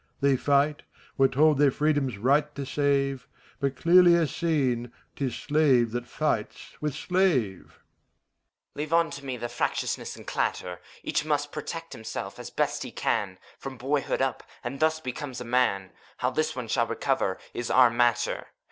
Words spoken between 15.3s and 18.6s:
a man. How this one shall recover, is our matter.